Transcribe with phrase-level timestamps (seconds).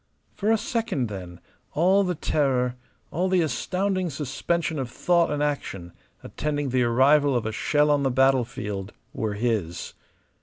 [0.33, 1.39] For a second, then,
[1.73, 2.75] all the terror,
[3.11, 5.91] all the astounding suspension of thought and action
[6.23, 9.93] attending the arrival of a shell on the battlefield were his.